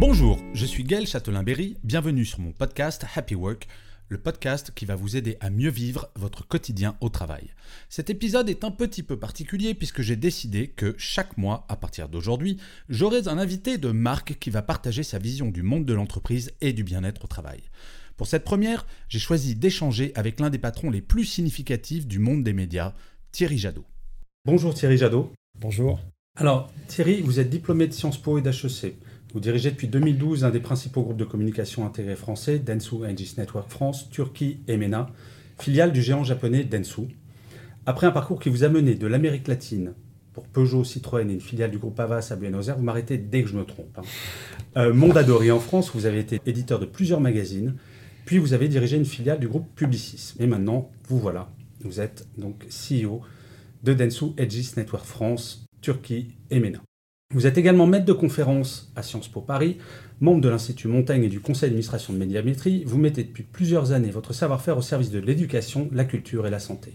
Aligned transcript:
Bonjour, 0.00 0.38
je 0.54 0.64
suis 0.64 0.84
Gaël 0.84 1.08
Châtelain-Berry, 1.08 1.76
bienvenue 1.82 2.24
sur 2.24 2.38
mon 2.38 2.52
podcast 2.52 3.04
Happy 3.16 3.34
Work, 3.34 3.66
le 4.08 4.18
podcast 4.18 4.70
qui 4.72 4.84
va 4.84 4.94
vous 4.94 5.16
aider 5.16 5.36
à 5.40 5.50
mieux 5.50 5.70
vivre 5.70 6.08
votre 6.14 6.46
quotidien 6.46 6.96
au 7.00 7.08
travail. 7.08 7.50
Cet 7.88 8.08
épisode 8.08 8.48
est 8.48 8.62
un 8.62 8.70
petit 8.70 9.02
peu 9.02 9.18
particulier 9.18 9.74
puisque 9.74 10.02
j'ai 10.02 10.14
décidé 10.14 10.68
que 10.68 10.94
chaque 10.98 11.36
mois, 11.36 11.66
à 11.68 11.74
partir 11.74 12.08
d'aujourd'hui, 12.08 12.58
j'aurai 12.88 13.26
un 13.26 13.38
invité 13.38 13.76
de 13.76 13.90
marque 13.90 14.38
qui 14.38 14.50
va 14.50 14.62
partager 14.62 15.02
sa 15.02 15.18
vision 15.18 15.48
du 15.48 15.64
monde 15.64 15.84
de 15.84 15.94
l'entreprise 15.94 16.52
et 16.60 16.72
du 16.72 16.84
bien-être 16.84 17.24
au 17.24 17.28
travail. 17.28 17.62
Pour 18.16 18.28
cette 18.28 18.44
première, 18.44 18.86
j'ai 19.08 19.18
choisi 19.18 19.56
d'échanger 19.56 20.12
avec 20.14 20.38
l'un 20.38 20.50
des 20.50 20.58
patrons 20.58 20.90
les 20.90 21.02
plus 21.02 21.24
significatifs 21.24 22.06
du 22.06 22.20
monde 22.20 22.44
des 22.44 22.52
médias, 22.52 22.94
Thierry 23.32 23.58
Jadot. 23.58 23.84
Bonjour 24.44 24.74
Thierry 24.74 24.96
Jadot. 24.96 25.32
Bonjour. 25.58 25.98
Alors 26.36 26.70
Thierry, 26.86 27.20
vous 27.20 27.40
êtes 27.40 27.50
diplômé 27.50 27.88
de 27.88 27.92
Sciences 27.92 28.22
Po 28.22 28.38
et 28.38 28.42
d'HEC. 28.42 28.94
Vous 29.34 29.40
dirigez 29.40 29.70
depuis 29.70 29.88
2012 29.88 30.44
un 30.44 30.50
des 30.50 30.60
principaux 30.60 31.02
groupes 31.02 31.18
de 31.18 31.24
communication 31.24 31.84
intégrés 31.84 32.16
français, 32.16 32.58
Densu 32.58 33.04
Aegis 33.04 33.34
Network 33.36 33.68
France, 33.70 34.08
Turquie 34.10 34.60
et 34.68 34.76
MENA, 34.78 35.10
filiale 35.58 35.92
du 35.92 36.00
géant 36.00 36.24
japonais 36.24 36.64
Densu. 36.64 37.02
Après 37.84 38.06
un 38.06 38.10
parcours 38.10 38.40
qui 38.40 38.48
vous 38.48 38.64
a 38.64 38.68
mené 38.68 38.94
de 38.94 39.06
l'Amérique 39.06 39.48
latine 39.48 39.92
pour 40.32 40.46
Peugeot, 40.46 40.84
Citroën 40.84 41.28
et 41.28 41.34
une 41.34 41.40
filiale 41.40 41.70
du 41.70 41.78
groupe 41.78 41.98
Havas 42.00 42.28
à 42.30 42.36
Buenos 42.36 42.68
Aires, 42.68 42.78
vous 42.78 42.84
m'arrêtez 42.84 43.18
dès 43.18 43.42
que 43.42 43.48
je 43.48 43.56
me 43.56 43.64
trompe. 43.64 43.98
hein. 43.98 44.02
Euh, 44.76 44.94
Mondadori 44.94 45.50
en 45.50 45.60
France, 45.60 45.90
vous 45.94 46.06
avez 46.06 46.20
été 46.20 46.40
éditeur 46.46 46.78
de 46.78 46.86
plusieurs 46.86 47.20
magazines, 47.20 47.74
puis 48.24 48.38
vous 48.38 48.54
avez 48.54 48.68
dirigé 48.68 48.96
une 48.96 49.04
filiale 49.04 49.40
du 49.40 49.48
groupe 49.48 49.66
Publicis. 49.74 50.34
Et 50.38 50.46
maintenant, 50.46 50.90
vous 51.08 51.18
voilà, 51.18 51.50
vous 51.82 52.00
êtes 52.00 52.26
donc 52.38 52.66
CEO 52.68 53.20
de 53.82 53.92
Densu 53.92 54.26
Aegis 54.38 54.72
Network 54.76 55.04
France, 55.04 55.66
Turquie 55.82 56.34
et 56.50 56.60
MENA. 56.60 56.80
Vous 57.34 57.46
êtes 57.46 57.58
également 57.58 57.86
maître 57.86 58.06
de 58.06 58.14
conférence 58.14 58.90
à 58.96 59.02
Sciences 59.02 59.28
Po 59.28 59.42
Paris, 59.42 59.76
membre 60.18 60.40
de 60.40 60.48
l'Institut 60.48 60.88
Montaigne 60.88 61.24
et 61.24 61.28
du 61.28 61.40
conseil 61.40 61.68
d'administration 61.68 62.14
de 62.14 62.18
Médiamétrie. 62.18 62.84
Vous 62.84 62.96
mettez 62.96 63.22
depuis 63.22 63.42
plusieurs 63.42 63.92
années 63.92 64.10
votre 64.10 64.32
savoir-faire 64.32 64.78
au 64.78 64.82
service 64.82 65.10
de 65.10 65.18
l'éducation, 65.18 65.90
la 65.92 66.06
culture 66.06 66.46
et 66.46 66.50
la 66.50 66.58
santé. 66.58 66.94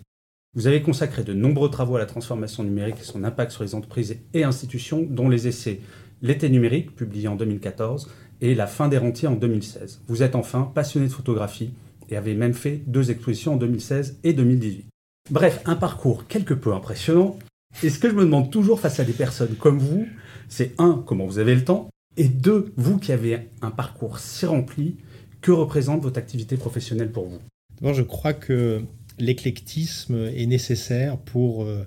Vous 0.56 0.66
avez 0.66 0.81
consacré 0.81 1.23
de 1.23 1.34
nombreux 1.34 1.70
travaux 1.70 1.98
à 1.98 2.00
la 2.00 2.08
transformation 2.08 2.64
numérique 2.64 2.95
et 3.00 3.03
son 3.03 3.23
impact 3.23 3.52
sur 3.52 3.64
les 3.64 3.75
entreprises 3.75 4.17
et 4.34 4.44
institutions, 4.44 5.06
dont 5.08 5.30
les 5.30 5.48
essais 5.48 5.81
L'été 6.23 6.50
numérique, 6.50 6.95
publié 6.95 7.28
en 7.28 7.36
2014, 7.36 8.09
et 8.42 8.56
La 8.56 8.66
fin 8.66 8.88
des 8.88 8.97
rentiers 8.97 9.28
en 9.28 9.36
2016. 9.36 10.02
Vous 10.08 10.23
êtes 10.23 10.36
enfin 10.36 10.72
passionné 10.73 11.08
de 11.08 11.12
photographie 11.12 11.73
et 12.09 12.18
avez 12.18 12.34
même 12.34 12.56
fait 12.56 12.81
deux 12.88 13.12
expositions 13.12 13.53
en 13.53 13.58
2016 13.58 14.18
et 14.23 14.34
2018. 14.34 14.88
Bref, 15.30 15.62
un 15.66 15.75
parcours 15.75 16.25
quelque 16.28 16.56
peu 16.56 16.73
impressionnant. 16.73 17.38
Et 17.81 17.89
ce 17.89 17.99
que 17.99 18.09
je 18.09 18.13
me 18.13 18.23
demande 18.23 18.52
toujours 18.52 18.79
face 18.79 18.99
à 18.99 19.03
des 19.03 19.13
personnes 19.13 19.55
comme 19.55 19.79
vous, 19.79 20.05
c'est 20.47 20.73
un, 20.77 21.03
comment 21.05 21.25
vous 21.25 21.39
avez 21.39 21.55
le 21.55 21.63
temps, 21.63 21.89
et 22.16 22.27
deux, 22.27 22.73
vous 22.77 22.99
qui 22.99 23.11
avez 23.11 23.50
un 23.61 23.72
parcours 23.72 24.19
si 24.19 24.45
rempli, 24.45 24.97
que 25.41 25.51
représente 25.51 26.01
votre 26.01 26.19
activité 26.19 26.56
professionnelle 26.56 27.12
pour 27.12 27.25
vous? 27.25 27.39
D'abord, 27.81 27.94
je 27.94 28.03
crois 28.03 28.33
que 28.33 28.83
l'éclectisme 29.19 30.29
est 30.35 30.45
nécessaire 30.45 31.17
pour 31.17 31.63
euh, 31.63 31.85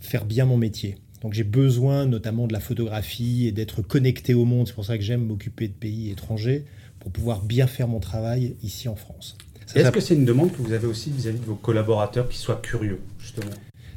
faire 0.00 0.24
bien 0.24 0.44
mon 0.44 0.56
métier. 0.56 0.96
Donc 1.22 1.34
j'ai 1.34 1.44
besoin 1.44 2.06
notamment 2.06 2.46
de 2.46 2.52
la 2.52 2.60
photographie 2.60 3.46
et 3.46 3.52
d'être 3.52 3.82
connecté 3.82 4.34
au 4.34 4.44
monde. 4.44 4.66
C'est 4.66 4.74
pour 4.74 4.84
ça 4.84 4.98
que 4.98 5.04
j'aime 5.04 5.24
m'occuper 5.26 5.68
de 5.68 5.72
pays 5.72 6.10
étrangers 6.10 6.64
pour 6.98 7.12
pouvoir 7.12 7.42
bien 7.42 7.66
faire 7.66 7.88
mon 7.88 8.00
travail 8.00 8.56
ici 8.62 8.88
en 8.88 8.96
France. 8.96 9.36
Est-ce 9.74 9.90
que 9.90 10.00
c'est 10.00 10.14
une 10.14 10.24
demande 10.24 10.52
que 10.52 10.60
vous 10.62 10.72
avez 10.72 10.86
aussi 10.86 11.10
vis-à-vis 11.10 11.38
de 11.38 11.44
vos 11.44 11.54
collaborateurs 11.54 12.28
qui 12.28 12.38
soient 12.38 12.60
curieux, 12.60 13.00
justement? 13.18 13.50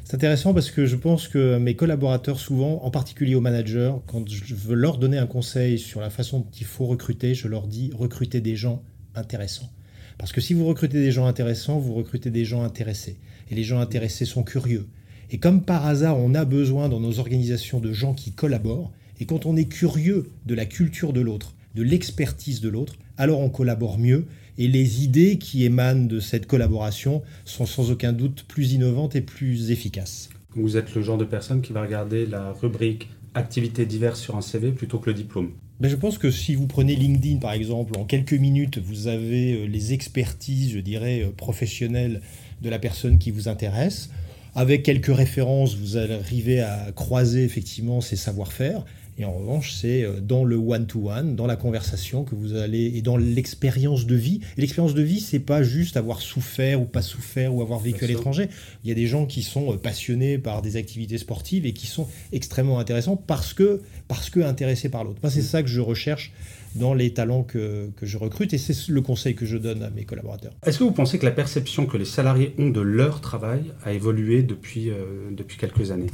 C'est 0.04 0.16
intéressant 0.16 0.52
parce 0.52 0.70
que 0.70 0.84
je 0.84 0.96
pense 0.96 1.28
que 1.28 1.56
mes 1.56 1.76
collaborateurs, 1.76 2.38
souvent, 2.38 2.84
en 2.84 2.90
particulier 2.90 3.34
aux 3.36 3.40
managers, 3.40 3.94
quand 4.06 4.28
je 4.28 4.54
veux 4.54 4.74
leur 4.74 4.98
donner 4.98 5.16
un 5.16 5.26
conseil 5.26 5.78
sur 5.78 6.02
la 6.02 6.10
façon 6.10 6.40
dont 6.40 6.50
il 6.60 6.66
faut 6.66 6.84
recruter, 6.84 7.34
je 7.34 7.48
leur 7.48 7.66
dis 7.66 7.90
recrutez 7.94 8.42
des 8.42 8.54
gens 8.54 8.82
intéressants. 9.14 9.70
Parce 10.18 10.30
que 10.30 10.42
si 10.42 10.52
vous 10.52 10.66
recrutez 10.66 11.00
des 11.00 11.10
gens 11.10 11.24
intéressants, 11.24 11.78
vous 11.78 11.94
recrutez 11.94 12.30
des 12.30 12.44
gens 12.44 12.64
intéressés. 12.64 13.16
Et 13.50 13.54
les 13.54 13.64
gens 13.64 13.80
intéressés 13.80 14.26
sont 14.26 14.42
curieux. 14.42 14.86
Et 15.30 15.38
comme 15.38 15.62
par 15.62 15.86
hasard, 15.86 16.18
on 16.18 16.34
a 16.34 16.44
besoin 16.44 16.90
dans 16.90 17.00
nos 17.00 17.18
organisations 17.18 17.80
de 17.80 17.92
gens 17.94 18.12
qui 18.12 18.32
collaborent. 18.32 18.92
Et 19.20 19.24
quand 19.24 19.46
on 19.46 19.56
est 19.56 19.64
curieux 19.64 20.30
de 20.44 20.54
la 20.54 20.66
culture 20.66 21.14
de 21.14 21.22
l'autre, 21.22 21.54
de 21.74 21.82
l'expertise 21.82 22.60
de 22.60 22.68
l'autre, 22.68 22.94
alors 23.16 23.40
on 23.40 23.50
collabore 23.50 23.98
mieux. 23.98 24.26
Et 24.56 24.68
les 24.68 25.02
idées 25.02 25.38
qui 25.38 25.64
émanent 25.64 26.06
de 26.06 26.20
cette 26.20 26.46
collaboration 26.46 27.22
sont 27.44 27.66
sans 27.66 27.90
aucun 27.90 28.12
doute 28.12 28.44
plus 28.46 28.72
innovantes 28.72 29.16
et 29.16 29.20
plus 29.20 29.70
efficaces. 29.70 30.28
Vous 30.54 30.76
êtes 30.76 30.94
le 30.94 31.02
genre 31.02 31.18
de 31.18 31.24
personne 31.24 31.60
qui 31.60 31.72
va 31.72 31.82
regarder 31.82 32.26
la 32.26 32.52
rubrique 32.52 33.08
activités 33.34 33.84
diverses 33.84 34.20
sur 34.20 34.36
un 34.36 34.40
CV 34.40 34.70
plutôt 34.70 34.98
que 34.98 35.10
le 35.10 35.14
diplôme. 35.14 35.50
Ben, 35.80 35.88
je 35.88 35.96
pense 35.96 36.18
que 36.18 36.30
si 36.30 36.54
vous 36.54 36.68
prenez 36.68 36.94
LinkedIn 36.94 37.38
par 37.38 37.52
exemple, 37.52 37.98
en 37.98 38.04
quelques 38.04 38.34
minutes, 38.34 38.78
vous 38.78 39.08
avez 39.08 39.54
euh, 39.54 39.66
les 39.66 39.92
expertises, 39.92 40.72
je 40.72 40.78
dirais, 40.78 41.22
euh, 41.22 41.32
professionnelles 41.32 42.20
de 42.62 42.70
la 42.70 42.78
personne 42.78 43.18
qui 43.18 43.32
vous 43.32 43.48
intéresse. 43.48 44.10
Avec 44.54 44.84
quelques 44.84 45.14
références, 45.14 45.74
vous 45.74 45.96
allez 45.96 46.14
arriver 46.14 46.60
à 46.60 46.92
croiser 46.94 47.42
effectivement 47.42 48.00
ses 48.00 48.14
savoir-faire. 48.14 48.84
Et 49.16 49.24
en 49.24 49.32
revanche, 49.32 49.72
c'est 49.72 50.02
euh, 50.02 50.20
dans 50.20 50.44
le 50.44 50.56
one-to-one, 50.56 51.36
dans 51.36 51.46
la 51.46 51.56
conversation 51.56 52.24
que 52.24 52.34
vous 52.34 52.54
allez, 52.54 52.92
et 52.96 53.02
dans 53.02 53.16
l'expérience 53.16 54.06
de 54.06 54.16
vie. 54.16 54.40
L'expérience 54.56 54.94
de 54.94 55.02
vie, 55.02 55.20
c'est 55.20 55.38
pas 55.38 55.62
juste 55.62 55.96
avoir 55.96 56.20
souffert 56.20 56.80
ou 56.80 56.84
pas 56.84 57.02
souffert 57.02 57.54
ou 57.54 57.62
avoir 57.62 57.78
vécu 57.78 58.04
à 58.04 58.08
l'étranger. 58.08 58.48
Il 58.82 58.88
y 58.88 58.92
a 58.92 58.94
des 58.94 59.06
gens 59.06 59.26
qui 59.26 59.42
sont 59.42 59.72
euh, 59.72 59.76
passionnés 59.76 60.38
par 60.38 60.62
des 60.62 60.76
activités 60.76 61.18
sportives 61.18 61.66
et 61.66 61.72
qui 61.72 61.86
sont 61.86 62.08
extrêmement 62.32 62.78
intéressants 62.78 63.16
parce 63.16 63.54
que, 63.54 63.82
parce 64.08 64.30
que 64.30 64.40
intéressés 64.40 64.88
par 64.88 65.04
l'autre. 65.04 65.20
Moi, 65.22 65.30
c'est 65.30 65.42
ça 65.42 65.62
que 65.62 65.68
je 65.68 65.80
recherche 65.80 66.32
dans 66.74 66.94
les 66.94 67.14
talents 67.14 67.44
que, 67.44 67.90
que 67.96 68.06
je 68.06 68.18
recrute 68.18 68.52
et 68.52 68.58
c'est 68.58 68.88
le 68.88 69.00
conseil 69.00 69.34
que 69.34 69.46
je 69.46 69.56
donne 69.56 69.82
à 69.82 69.90
mes 69.90 70.04
collaborateurs. 70.04 70.54
Est-ce 70.66 70.78
que 70.78 70.84
vous 70.84 70.92
pensez 70.92 71.18
que 71.18 71.24
la 71.24 71.30
perception 71.30 71.86
que 71.86 71.96
les 71.96 72.04
salariés 72.04 72.54
ont 72.58 72.70
de 72.70 72.80
leur 72.80 73.20
travail 73.20 73.62
a 73.84 73.92
évolué 73.92 74.42
depuis, 74.42 74.90
euh, 74.90 75.30
depuis 75.30 75.56
quelques 75.56 75.92
années? 75.92 76.10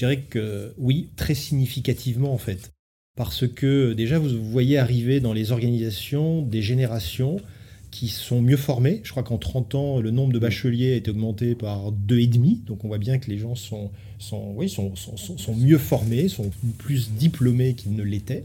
Dirais 0.00 0.24
que 0.28 0.74
oui, 0.78 1.08
très 1.16 1.34
significativement 1.34 2.32
en 2.34 2.38
fait. 2.38 2.72
Parce 3.16 3.46
que 3.46 3.92
déjà, 3.92 4.18
vous 4.18 4.42
voyez 4.50 4.78
arriver 4.78 5.20
dans 5.20 5.32
les 5.32 5.52
organisations 5.52 6.42
des 6.42 6.62
générations 6.62 7.38
qui 7.90 8.06
sont 8.08 8.40
mieux 8.40 8.56
formées. 8.56 9.00
Je 9.02 9.10
crois 9.10 9.24
qu'en 9.24 9.36
30 9.36 9.74
ans, 9.74 10.00
le 10.00 10.10
nombre 10.12 10.32
de 10.32 10.38
bacheliers 10.38 10.92
a 10.92 10.96
été 10.96 11.10
augmenté 11.10 11.54
par 11.54 11.90
2,5. 11.92 12.64
Donc 12.64 12.84
on 12.84 12.88
voit 12.88 12.98
bien 12.98 13.18
que 13.18 13.28
les 13.30 13.36
gens 13.38 13.56
sont, 13.56 13.90
sont, 14.18 14.52
oui, 14.56 14.68
sont, 14.68 14.94
sont, 14.96 15.16
sont- 15.16 15.36
sont 15.38 15.56
mieux 15.56 15.76
formés, 15.78 16.28
sont 16.28 16.50
plus 16.78 17.10
diplômés 17.10 17.74
qu'ils 17.74 17.94
ne 17.94 18.02
l'étaient. 18.04 18.44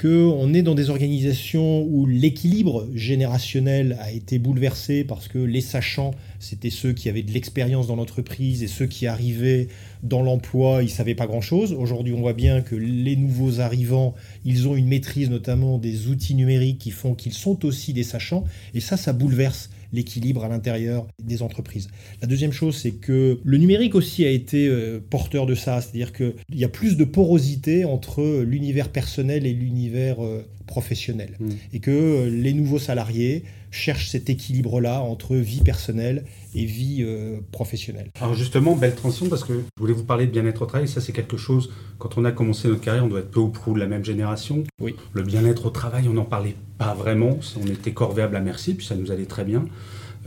Qu'on 0.00 0.52
est 0.52 0.60
dans 0.62 0.74
des 0.74 0.90
organisations 0.90 1.82
où 1.82 2.04
l'équilibre 2.06 2.86
générationnel 2.94 3.96
a 3.98 4.12
été 4.12 4.38
bouleversé 4.38 5.04
parce 5.04 5.26
que 5.26 5.38
les 5.38 5.62
sachants, 5.62 6.10
c'était 6.38 6.68
ceux 6.70 6.92
qui 6.92 7.08
avaient 7.08 7.22
de 7.22 7.32
l'expérience 7.32 7.86
dans 7.86 7.96
l'entreprise 7.96 8.62
et 8.62 8.68
ceux 8.68 8.86
qui 8.86 9.06
arrivaient 9.06 9.68
dans 10.06 10.22
l'emploi, 10.22 10.82
ils 10.82 10.90
savaient 10.90 11.14
pas 11.14 11.26
grand-chose. 11.26 11.72
Aujourd'hui, 11.72 12.12
on 12.12 12.20
voit 12.20 12.32
bien 12.32 12.60
que 12.60 12.74
les 12.74 13.16
nouveaux 13.16 13.60
arrivants, 13.60 14.14
ils 14.44 14.68
ont 14.68 14.76
une 14.76 14.88
maîtrise 14.88 15.30
notamment 15.30 15.78
des 15.78 16.08
outils 16.08 16.34
numériques 16.34 16.78
qui 16.78 16.90
font 16.90 17.14
qu'ils 17.14 17.32
sont 17.32 17.64
aussi 17.64 17.92
des 17.92 18.02
sachants. 18.02 18.44
Et 18.74 18.80
ça, 18.80 18.96
ça 18.96 19.12
bouleverse 19.12 19.70
l'équilibre 19.92 20.44
à 20.44 20.48
l'intérieur 20.48 21.06
des 21.22 21.42
entreprises. 21.42 21.88
La 22.20 22.26
deuxième 22.26 22.52
chose, 22.52 22.76
c'est 22.76 22.92
que 22.92 23.40
le 23.42 23.56
numérique 23.56 23.94
aussi 23.94 24.24
a 24.24 24.30
été 24.30 24.66
euh, 24.66 25.00
porteur 25.10 25.46
de 25.46 25.54
ça, 25.54 25.80
c'est-à-dire 25.80 26.12
qu'il 26.12 26.34
y 26.54 26.64
a 26.64 26.68
plus 26.68 26.96
de 26.96 27.04
porosité 27.04 27.84
entre 27.84 28.42
l'univers 28.42 28.88
personnel 28.88 29.46
et 29.46 29.52
l'univers 29.52 30.22
euh, 30.24 30.44
professionnel, 30.66 31.36
Mm. 31.38 31.48
et 31.72 31.78
que 31.80 31.90
euh, 31.90 32.30
les 32.30 32.52
nouveaux 32.52 32.78
salariés 32.78 33.44
cherchent 33.76 34.08
cet 34.08 34.30
équilibre-là 34.30 35.00
entre 35.00 35.36
vie 35.36 35.60
personnelle 35.60 36.24
et 36.54 36.64
vie 36.64 36.98
euh, 37.00 37.38
professionnelle. 37.52 38.10
Alors 38.20 38.34
justement, 38.34 38.74
belle 38.74 38.94
transition 38.94 39.28
parce 39.28 39.44
que 39.44 39.52
je 39.54 39.80
voulais 39.80 39.92
vous 39.92 40.04
parler 40.04 40.26
de 40.26 40.32
bien-être 40.32 40.62
au 40.62 40.66
travail. 40.66 40.88
Ça, 40.88 41.00
c'est 41.00 41.12
quelque 41.12 41.36
chose, 41.36 41.70
quand 41.98 42.18
on 42.18 42.24
a 42.24 42.32
commencé 42.32 42.68
notre 42.68 42.80
carrière, 42.80 43.04
on 43.04 43.08
doit 43.08 43.20
être 43.20 43.30
peu 43.30 43.40
ou 43.40 43.48
prou 43.48 43.74
de 43.74 43.78
la 43.78 43.86
même 43.86 44.04
génération. 44.04 44.64
Oui. 44.80 44.96
Le 45.12 45.22
bien-être 45.22 45.66
au 45.66 45.70
travail, 45.70 46.08
on 46.08 46.14
n'en 46.14 46.24
parlait 46.24 46.56
pas 46.78 46.94
vraiment. 46.94 47.38
On 47.62 47.66
était 47.66 47.92
corvéable 47.92 48.36
à 48.36 48.40
merci, 48.40 48.74
puis 48.74 48.86
ça 48.86 48.96
nous 48.96 49.10
allait 49.10 49.26
très 49.26 49.44
bien. 49.44 49.64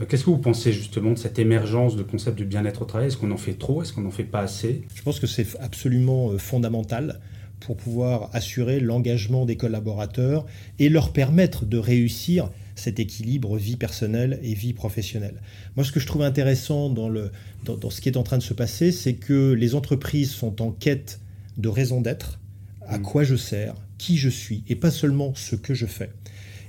Euh, 0.00 0.04
qu'est-ce 0.08 0.24
que 0.24 0.30
vous 0.30 0.38
pensez 0.38 0.72
justement 0.72 1.12
de 1.12 1.18
cette 1.18 1.38
émergence 1.38 1.96
de 1.96 2.02
concept 2.02 2.36
du 2.36 2.44
bien-être 2.44 2.82
au 2.82 2.84
travail? 2.84 3.08
Est-ce 3.08 3.16
qu'on 3.16 3.30
en 3.30 3.36
fait 3.36 3.54
trop? 3.54 3.82
Est-ce 3.82 3.92
qu'on 3.92 4.02
n'en 4.02 4.10
fait 4.10 4.24
pas 4.24 4.40
assez? 4.40 4.82
Je 4.94 5.02
pense 5.02 5.20
que 5.20 5.26
c'est 5.26 5.46
absolument 5.60 6.30
euh, 6.30 6.38
fondamental 6.38 7.20
pour 7.60 7.76
pouvoir 7.76 8.30
assurer 8.32 8.80
l'engagement 8.80 9.44
des 9.44 9.56
collaborateurs 9.56 10.46
et 10.78 10.88
leur 10.88 11.12
permettre 11.12 11.66
de 11.66 11.76
réussir 11.76 12.48
cet 12.80 12.98
équilibre 12.98 13.56
vie 13.56 13.76
personnelle 13.76 14.40
et 14.42 14.54
vie 14.54 14.72
professionnelle. 14.72 15.40
Moi, 15.76 15.84
ce 15.84 15.92
que 15.92 16.00
je 16.00 16.06
trouve 16.06 16.22
intéressant 16.22 16.90
dans, 16.90 17.08
le, 17.08 17.30
dans, 17.64 17.90
ce 17.90 18.00
qui 18.00 18.08
est 18.08 18.16
en 18.16 18.22
train 18.22 18.38
de 18.38 18.42
se 18.42 18.54
passer, 18.54 18.90
c'est 18.90 19.14
que 19.14 19.52
les 19.52 19.74
entreprises 19.74 20.30
sont 20.30 20.62
en 20.62 20.70
quête 20.72 21.20
de 21.58 21.68
raison 21.68 22.00
d'être, 22.00 22.40
à 22.86 22.98
mm. 22.98 23.02
quoi 23.02 23.24
je 23.24 23.36
sers, 23.36 23.74
qui 23.98 24.16
je 24.16 24.28
suis, 24.28 24.64
et 24.68 24.76
pas 24.76 24.90
seulement 24.90 25.34
ce 25.34 25.56
que 25.56 25.74
je 25.74 25.86
fais. 25.86 26.10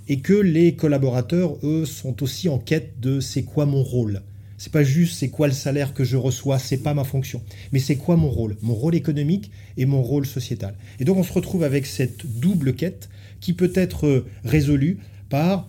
Et 0.08 0.19
que 0.19 0.34
les 0.34 0.75
collaborateurs, 0.75 1.58
eux, 1.63 1.86
sont 1.86 2.22
aussi 2.22 2.50
en 2.50 2.60
quête 2.60 3.00
de 3.00 3.19
c'est 3.19 3.44
quoi 3.44 3.66
mon 3.66 3.84
rôle 3.84 4.22
c'est 4.62 4.72
pas 4.72 4.84
juste 4.84 5.18
c'est 5.18 5.30
quoi 5.30 5.48
le 5.48 5.54
salaire 5.54 5.92
que 5.92 6.04
je 6.04 6.18
reçois, 6.18 6.60
c'est 6.60 6.78
pas 6.78 6.94
ma 6.94 7.04
fonction, 7.04 7.42
mais 7.72 7.80
c'est 7.80 7.96
quoi 7.96 8.16
mon 8.16 8.30
rôle, 8.30 8.58
mon 8.62 8.75
rôle 8.75 8.94
économique 8.94 9.50
et 9.75 9.88
mon 9.88 10.04
rôle 10.04 10.28
sociétal. 10.28 10.75
Et 11.00 11.04
donc 11.04 11.18
on 11.18 11.24
se 11.24 11.34
retrouve 11.34 11.63
avec 11.63 11.88
cette 11.88 12.28
double 12.40 12.75
quête 12.75 13.10
qui 13.40 13.54
peut 13.54 13.72
être 13.74 14.24
résolue 14.46 15.00
par 15.30 15.66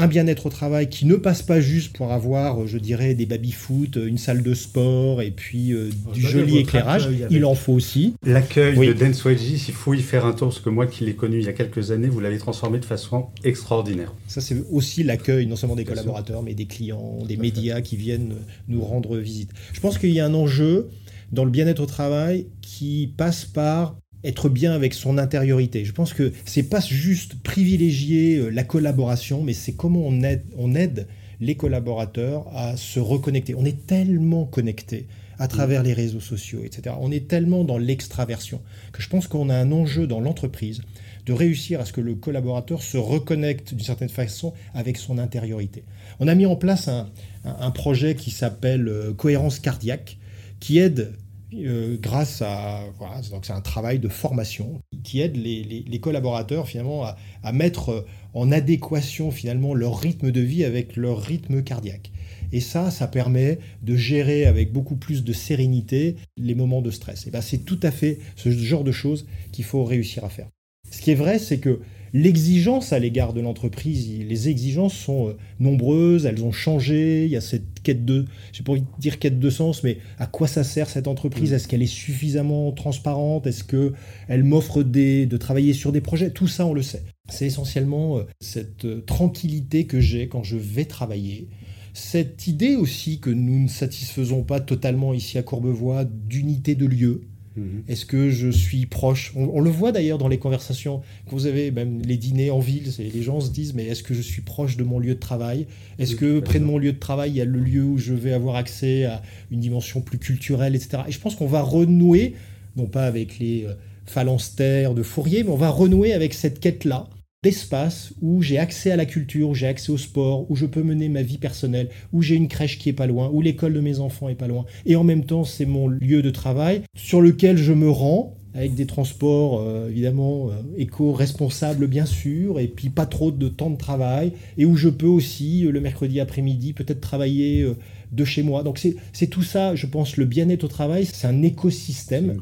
un 0.00 0.06
bien-être 0.06 0.46
au 0.46 0.48
travail 0.48 0.88
qui 0.88 1.04
ne 1.06 1.16
passe 1.16 1.42
pas 1.42 1.60
juste 1.60 1.96
pour 1.96 2.12
avoir, 2.12 2.66
je 2.66 2.78
dirais, 2.78 3.14
des 3.14 3.26
baby-foot, 3.26 3.96
une 3.96 4.18
salle 4.18 4.42
de 4.42 4.54
sport 4.54 5.22
et 5.22 5.30
puis 5.30 5.72
euh, 5.72 5.90
du 6.12 6.22
joli 6.22 6.58
éclairage. 6.58 7.08
Il 7.30 7.44
en 7.44 7.54
faut 7.54 7.74
aussi. 7.74 8.14
L'accueil 8.24 8.76
de 8.76 8.92
Dance 8.92 9.24
Wedgie, 9.24 9.62
il 9.68 9.74
faut 9.74 9.94
y 9.94 10.00
faire 10.00 10.24
un 10.24 10.32
tour, 10.32 10.48
parce 10.48 10.60
que 10.60 10.70
moi 10.70 10.86
qui 10.86 11.04
l'ai 11.04 11.14
connu 11.14 11.38
il 11.38 11.44
y 11.44 11.48
a 11.48 11.52
quelques 11.52 11.90
années, 11.90 12.08
vous 12.08 12.20
l'avez 12.20 12.38
transformé 12.38 12.78
de 12.78 12.84
façon 12.84 13.26
extraordinaire. 13.44 14.14
Ça, 14.26 14.40
c'est 14.40 14.56
aussi 14.70 15.02
l'accueil, 15.02 15.46
non 15.46 15.56
seulement 15.56 15.76
des 15.76 15.84
collaborateurs, 15.84 16.42
mais 16.42 16.54
des 16.54 16.66
clients, 16.66 17.18
des 17.26 17.36
médias 17.36 17.80
qui 17.80 17.96
viennent 17.96 18.34
nous 18.68 18.82
rendre 18.82 19.16
visite. 19.18 19.50
Je 19.72 19.80
pense 19.80 19.98
qu'il 19.98 20.10
y 20.10 20.20
a 20.20 20.26
un 20.26 20.34
enjeu 20.34 20.88
dans 21.32 21.44
le 21.44 21.50
bien-être 21.50 21.80
au 21.80 21.86
travail 21.86 22.46
qui 22.60 23.12
passe 23.16 23.44
par 23.44 23.96
être 24.24 24.48
bien 24.48 24.72
avec 24.72 24.94
son 24.94 25.18
intériorité. 25.18 25.84
Je 25.84 25.92
pense 25.92 26.14
que 26.14 26.32
c'est 26.44 26.68
pas 26.68 26.80
juste 26.80 27.42
privilégier 27.42 28.36
euh, 28.36 28.50
la 28.50 28.64
collaboration, 28.64 29.42
mais 29.42 29.52
c'est 29.52 29.72
comment 29.72 30.02
on 30.04 30.22
aide, 30.22 30.44
on 30.56 30.74
aide 30.74 31.06
les 31.40 31.54
collaborateurs 31.54 32.46
à 32.54 32.76
se 32.76 33.00
reconnecter. 33.00 33.54
On 33.54 33.64
est 33.64 33.86
tellement 33.86 34.44
connectés 34.44 35.06
à 35.38 35.48
travers 35.48 35.82
les 35.82 35.94
réseaux 35.94 36.20
sociaux, 36.20 36.60
etc. 36.64 36.94
On 37.00 37.10
est 37.10 37.26
tellement 37.26 37.64
dans 37.64 37.78
l'extraversion 37.78 38.60
que 38.92 39.02
je 39.02 39.08
pense 39.08 39.26
qu'on 39.26 39.48
a 39.48 39.56
un 39.56 39.72
enjeu 39.72 40.06
dans 40.06 40.20
l'entreprise 40.20 40.82
de 41.24 41.32
réussir 41.32 41.80
à 41.80 41.86
ce 41.86 41.94
que 41.94 42.02
le 42.02 42.14
collaborateur 42.14 42.82
se 42.82 42.98
reconnecte 42.98 43.72
d'une 43.72 43.84
certaine 43.84 44.10
façon 44.10 44.52
avec 44.74 44.98
son 44.98 45.16
intériorité. 45.16 45.84
On 46.18 46.28
a 46.28 46.34
mis 46.34 46.44
en 46.44 46.56
place 46.56 46.88
un, 46.88 47.08
un 47.44 47.70
projet 47.70 48.14
qui 48.14 48.30
s'appelle 48.30 48.86
euh, 48.88 49.14
Cohérence 49.14 49.60
cardiaque, 49.60 50.18
qui 50.60 50.78
aide 50.78 51.12
euh, 51.54 51.96
grâce 52.00 52.42
à 52.42 52.84
voilà, 52.98 53.20
donc 53.30 53.44
c'est 53.44 53.52
un 53.52 53.60
travail 53.60 53.98
de 53.98 54.08
formation 54.08 54.80
qui 55.02 55.20
aide 55.20 55.36
les, 55.36 56.00
collaborateurs 56.00 56.68
finalement 56.68 57.04
à, 57.42 57.52
mettre 57.52 58.06
en 58.34 58.52
adéquation 58.52 59.30
finalement 59.30 59.74
leur 59.74 59.98
rythme 59.98 60.30
de 60.30 60.40
vie 60.40 60.64
avec 60.64 60.96
leur 60.96 61.20
rythme 61.20 61.62
cardiaque. 61.62 62.12
Et 62.52 62.60
ça, 62.60 62.90
ça 62.90 63.06
permet 63.06 63.58
de 63.82 63.96
gérer 63.96 64.46
avec 64.46 64.72
beaucoup 64.72 64.96
plus 64.96 65.24
de 65.24 65.32
sérénité 65.32 66.16
les 66.36 66.54
moments 66.54 66.82
de 66.82 66.90
stress. 66.90 67.26
Et 67.26 67.30
ben, 67.30 67.40
c'est 67.40 67.64
tout 67.64 67.78
à 67.82 67.90
fait 67.90 68.18
ce 68.36 68.50
genre 68.50 68.84
de 68.84 68.92
choses 68.92 69.26
qu'il 69.52 69.64
faut 69.64 69.84
réussir 69.84 70.24
à 70.24 70.28
faire. 70.28 70.48
Ce 70.90 71.00
qui 71.00 71.12
est 71.12 71.16
vrai, 71.16 71.38
c'est 71.38 71.58
que 71.58 71.80
L'exigence 72.12 72.92
à 72.92 72.98
l'égard 72.98 73.32
de 73.32 73.40
l'entreprise, 73.40 74.10
les 74.28 74.48
exigences 74.48 74.94
sont 74.94 75.28
euh, 75.28 75.36
nombreuses, 75.60 76.26
elles 76.26 76.42
ont 76.42 76.52
changé, 76.52 77.24
il 77.24 77.30
y 77.30 77.36
a 77.36 77.40
cette 77.40 77.80
quête 77.82 78.04
de, 78.04 78.24
je 78.52 78.62
pas 78.62 78.72
dire 78.98 79.18
quête 79.18 79.38
de 79.38 79.50
sens, 79.50 79.84
mais 79.84 79.98
à 80.18 80.26
quoi 80.26 80.48
ça 80.48 80.64
sert 80.64 80.88
cette 80.88 81.06
entreprise? 81.06 81.52
Mm. 81.52 81.54
Est-ce 81.54 81.68
qu'elle 81.68 81.82
est 81.82 81.86
suffisamment 81.86 82.72
transparente? 82.72 83.46
Est-ce 83.46 83.64
qu'elle 83.64 84.44
m'offre 84.44 84.82
de 84.82 85.36
travailler 85.36 85.72
sur 85.72 85.92
des 85.92 86.00
projets? 86.00 86.30
Tout 86.30 86.48
ça, 86.48 86.66
on 86.66 86.74
le 86.74 86.82
sait. 86.82 87.02
C'est 87.30 87.46
essentiellement 87.46 88.18
euh, 88.18 88.24
cette 88.40 88.84
euh, 88.84 89.02
tranquillité 89.02 89.86
que 89.86 90.00
j'ai 90.00 90.28
quand 90.28 90.42
je 90.42 90.56
vais 90.56 90.84
travailler. 90.84 91.48
Cette 91.94 92.46
idée 92.46 92.76
aussi 92.76 93.20
que 93.20 93.30
nous 93.30 93.60
ne 93.60 93.68
satisfaisons 93.68 94.42
pas 94.42 94.60
totalement 94.60 95.14
ici 95.14 95.38
à 95.38 95.42
Courbevoie 95.42 96.04
d'unité 96.04 96.74
de 96.74 96.86
lieu, 96.86 97.22
Mhm. 97.60 97.82
Est-ce 97.88 98.06
que 98.06 98.30
je 98.30 98.48
suis 98.48 98.86
proche? 98.86 99.32
On, 99.36 99.60
le 99.60 99.70
voit 99.70 99.92
d'ailleurs 99.92 100.18
dans 100.18 100.28
les 100.28 100.38
conversations 100.38 101.02
que 101.26 101.30
vous 101.30 101.46
avez, 101.46 101.70
même 101.70 102.00
les 102.02 102.16
dîners 102.16 102.50
en 102.50 102.58
ville, 102.58 102.90
les 102.98 103.22
gens 103.22 103.40
se 103.40 103.50
disent 103.50 103.74
mais 103.74 103.84
est-ce 103.84 104.02
que 104.02 104.14
je 104.14 104.22
suis 104.22 104.42
proche 104.42 104.76
de 104.76 104.84
mon 104.84 104.98
lieu 104.98 105.14
de 105.14 105.20
travail? 105.20 105.66
Est-ce 105.98 106.16
que 106.16 106.40
près 106.40 106.58
de 106.58 106.64
mon 106.64 106.78
lieu 106.78 106.92
de 106.92 106.98
travail, 106.98 107.30
il 107.30 107.36
y 107.36 107.40
a 107.40 107.44
le 107.44 107.60
lieu 107.60 107.84
où 107.84 107.98
je 107.98 108.14
vais 108.14 108.32
avoir 108.32 108.56
accès 108.56 109.04
à 109.04 109.22
une 109.50 109.60
dimension 109.60 110.00
plus 110.00 110.18
culturelle, 110.18 110.74
etc. 110.74 111.02
Et 111.08 111.12
je 111.12 111.20
pense 111.20 111.36
qu'on 111.36 111.46
va 111.46 111.62
renouer, 111.62 112.34
non 112.76 112.86
pas 112.86 113.04
avec 113.04 113.38
les 113.38 113.64
euh, 113.66 113.74
phalanstères 114.06 114.94
de 114.94 115.02
Fourier, 115.02 115.44
mais 115.44 115.50
on 115.50 115.56
va 115.56 115.68
renouer 115.68 116.12
avec 116.12 116.34
cette 116.34 116.60
quête-là 116.60 117.08
d'espace 117.42 118.12
où 118.20 118.42
j'ai 118.42 118.58
accès 118.58 118.90
à 118.90 118.96
la 118.96 119.06
culture, 119.06 119.48
où 119.48 119.54
j'ai 119.54 119.66
accès 119.66 119.90
au 119.90 119.96
sport, 119.96 120.50
où 120.50 120.56
je 120.56 120.66
peux 120.66 120.82
mener 120.82 121.08
ma 121.08 121.22
vie 121.22 121.38
personnelle, 121.38 121.88
où 122.12 122.20
j'ai 122.20 122.34
une 122.34 122.48
crèche 122.48 122.78
qui 122.78 122.90
est 122.90 122.94
pas 122.94 123.06
loin, 123.06 123.30
où 123.32 123.40
l'école 123.40 123.72
de 123.72 123.80
mes 123.80 123.98
enfants 123.98 124.28
est 124.28 124.34
pas 124.34 124.46
loin. 124.46 124.66
Et 124.84 124.94
en 124.94 125.04
même 125.04 125.24
temps, 125.24 125.44
c'est 125.44 125.64
mon 125.64 125.88
lieu 125.88 126.20
de 126.20 126.30
travail 126.30 126.82
sur 126.94 127.22
lequel 127.22 127.56
je 127.56 127.72
me 127.72 127.88
rends 127.88 128.36
avec 128.54 128.74
des 128.74 128.86
transports 128.86 129.60
euh, 129.60 129.88
évidemment 129.88 130.50
euh, 130.50 130.54
éco-responsables 130.76 131.86
bien 131.86 132.04
sûr, 132.04 132.58
et 132.58 132.66
puis 132.66 132.90
pas 132.90 133.06
trop 133.06 133.30
de 133.30 133.48
temps 133.48 133.70
de 133.70 133.76
travail, 133.76 134.32
et 134.58 134.64
où 134.64 134.76
je 134.76 134.88
peux 134.88 135.06
aussi 135.06 135.64
euh, 135.64 135.70
le 135.70 135.80
mercredi 135.80 136.20
après-midi 136.20 136.72
peut-être 136.72 137.00
travailler 137.00 137.66
de 138.12 138.24
chez 138.24 138.42
moi. 138.42 138.62
Donc 138.62 138.80
c'est 139.12 139.26
tout 139.26 139.42
ça, 139.42 139.74
je 139.74 139.86
pense, 139.86 140.16
le 140.16 140.24
bien-être 140.24 140.64
au 140.64 140.68
travail, 140.68 141.06
c'est 141.06 141.26
un 141.26 141.42
écosystème 141.42 142.38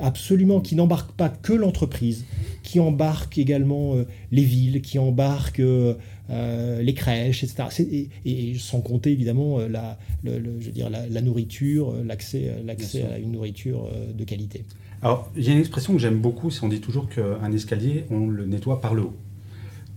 absolument 0.00 0.60
qui 0.60 0.74
n'embarque 0.74 1.12
pas 1.12 1.28
que 1.28 1.52
l'entreprise, 1.52 2.24
qui 2.62 2.80
embarque 2.80 3.38
également 3.38 3.94
euh, 3.94 4.06
les 4.30 4.42
villes, 4.42 4.82
qui 4.82 4.98
embarque 4.98 5.60
euh, 5.60 5.94
euh, 6.30 6.82
les 6.82 6.94
crèches, 6.94 7.44
etc. 7.44 8.08
Et, 8.24 8.54
sans 8.58 8.80
compter 8.80 9.10
évidemment 9.10 9.58
la, 9.58 9.98
je 10.24 10.30
veux 10.30 10.72
dire, 10.72 10.90
la, 10.90 11.20
nourriture, 11.20 11.94
l'accès 12.04 12.50
à 13.12 13.18
une 13.18 13.32
nourriture 13.32 13.88
de 14.16 14.24
qualité. 14.24 14.64
Alors, 15.02 15.30
il 15.36 15.44
y 15.44 15.48
a 15.48 15.52
une 15.52 15.58
expression 15.58 15.92
que 15.94 15.98
j'aime 15.98 16.20
beaucoup, 16.20 16.50
c'est 16.50 16.62
on 16.62 16.68
dit 16.68 16.80
toujours 16.80 17.08
qu'un 17.08 17.50
escalier, 17.52 18.04
on 18.10 18.28
le 18.28 18.46
nettoie 18.46 18.80
par 18.80 18.94
le 18.94 19.02
haut. 19.02 19.16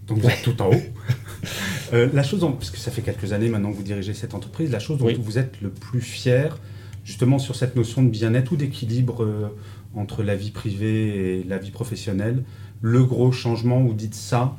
Donc 0.08 0.20
vous 0.20 0.28
êtes 0.28 0.42
tout 0.44 0.60
en 0.62 0.70
haut. 0.70 0.74
Euh, 1.96 2.10
la 2.14 2.24
chose, 2.24 2.46
puisque 2.58 2.76
ça 2.76 2.92
fait 2.92 3.02
quelques 3.02 3.32
années 3.32 3.48
maintenant 3.48 3.72
que 3.72 3.78
vous 3.78 3.84
dirigez 3.84 4.14
cette 4.14 4.34
entreprise, 4.34 4.70
la 4.70 4.80
chose 4.80 5.00
dont 5.00 5.08
vous 5.18 5.38
êtes 5.38 5.62
le 5.62 5.70
plus 5.70 6.02
fier, 6.02 6.60
justement 7.06 7.40
sur 7.40 7.56
cette 7.56 7.76
notion 7.76 8.04
de 8.04 8.10
bien-être 8.10 8.52
ou 8.52 8.58
d'équilibre 8.58 9.24
euh, 9.24 9.48
entre 9.96 10.22
la 10.22 10.36
vie 10.36 10.52
privée 10.52 11.40
et 11.40 11.44
la 11.44 11.58
vie 11.58 11.72
professionnelle, 11.72 12.44
le 12.82 13.04
gros 13.06 13.32
changement, 13.32 13.82
vous 13.82 13.94
dites 13.94 14.14
ça, 14.16 14.58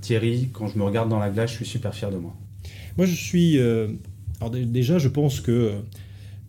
Thierry, 0.00 0.48
quand 0.52 0.66
je 0.66 0.76
me 0.76 0.82
regarde 0.82 1.08
dans 1.08 1.20
la 1.20 1.30
glace, 1.30 1.50
je 1.50 1.56
suis 1.56 1.66
super 1.66 1.94
fier 1.94 2.10
de 2.10 2.16
moi. 2.16 2.34
Moi, 2.96 3.06
je 3.06 3.14
suis... 3.14 3.58
Euh, 3.58 3.88
alors 4.40 4.50
déjà, 4.50 4.98
je 4.98 5.08
pense 5.08 5.40
que 5.40 5.74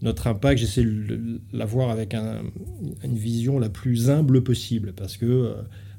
notre 0.02 0.26
impact, 0.26 0.60
j'essaie 0.60 0.84
de 0.84 1.40
l'avoir 1.54 1.92
avec 1.92 2.16
une 2.16 3.16
vision 3.16 3.60
la 3.60 3.70
plus 3.70 4.10
humble 4.10 4.44
possible, 4.44 4.94
parce 4.94 5.18
que 5.18 5.54